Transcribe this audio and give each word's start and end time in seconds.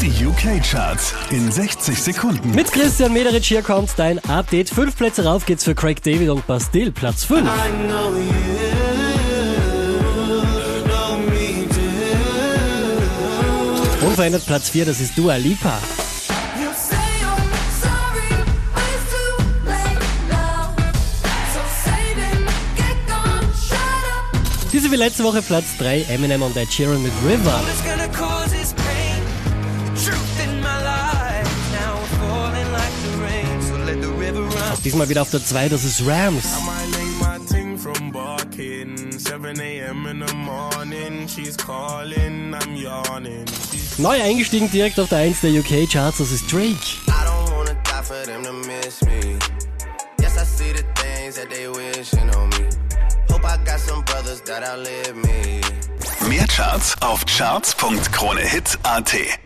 Die 0.00 0.24
UK-Charts 0.24 1.12
in 1.30 1.50
60 1.50 2.00
Sekunden. 2.00 2.52
Mit 2.54 2.70
Christian 2.70 3.12
Mederich 3.12 3.48
hier 3.48 3.62
kommt 3.62 3.90
dein 3.96 4.18
Update. 4.26 4.70
Fünf 4.70 4.96
Plätze 4.96 5.24
rauf 5.24 5.44
geht's 5.44 5.64
für 5.64 5.74
Craig 5.74 6.00
David 6.04 6.28
und 6.28 6.46
Bastille, 6.46 6.92
Platz 6.92 7.24
5. 7.24 7.48
Unverändert 14.02 14.46
Platz 14.46 14.70
4, 14.70 14.84
das 14.84 15.00
ist 15.00 15.18
Dua 15.18 15.34
Lipa. 15.34 15.78
You 16.56 16.70
say 16.74 16.94
you're 17.20 17.36
sorry, 17.82 18.44
but 18.74 18.82
it's 18.94 19.10
too 19.10 19.42
late 19.66 19.98
now. 20.30 20.74
So 21.52 21.60
save 21.84 22.18
it, 22.18 22.38
get 22.76 22.96
gone, 23.08 23.52
shut 23.68 23.76
up. 23.76 24.70
Diese 24.72 24.92
wie 24.92 24.96
letzte 24.96 25.24
Woche 25.24 25.42
Platz 25.42 25.76
3, 25.78 26.02
Eminem 26.08 26.42
und 26.42 26.56
Ed 26.56 26.72
Sheeran 26.72 27.02
mit 27.02 27.12
River. 27.26 27.60
Run. 34.78 34.82
Diesmal 34.84 35.08
wieder 35.08 35.22
auf 35.22 35.30
der 35.30 35.44
2, 35.44 35.68
das 35.68 35.84
ist 35.84 36.06
Rams. 36.06 36.44
from 37.78 38.10
barking. 38.10 39.12
7 39.12 39.60
a.m. 39.60 40.06
in 40.06 40.26
the 40.26 40.34
morning, 40.34 41.28
she's 41.28 41.56
calling, 41.56 42.52
I'm 42.54 42.74
yawning. 42.76 43.46
She's 43.70 43.98
Neu 43.98 44.20
eingestiegen 44.20 44.68
direkt 44.70 44.98
auf 44.98 45.08
der 45.08 45.18
1 45.18 45.40
der 45.42 45.52
UK-Charts, 45.60 46.18
das 46.18 46.32
ist 46.32 46.50
Drake. 46.52 46.98
I 47.06 47.12
don't 47.24 47.50
wanna 47.52 47.74
die 47.84 48.02
for 48.02 48.20
them 48.24 48.42
to 48.42 48.52
miss 48.52 49.00
me. 49.02 49.38
Yes, 50.20 50.36
I 50.36 50.44
see 50.44 50.72
the 50.72 50.82
things 51.00 51.36
that 51.36 51.48
they 51.50 51.68
wishing 51.68 52.28
on 52.34 52.48
me. 52.50 52.66
Hope 53.30 53.44
I 53.44 53.56
got 53.64 53.78
some 53.78 54.02
brothers 54.04 54.40
that 54.42 54.64
outlive 54.64 55.14
me. 55.14 55.60
Mehr 56.28 56.46
Charts 56.48 56.96
auf 57.00 57.24
charts.kronehit.at 57.26 59.38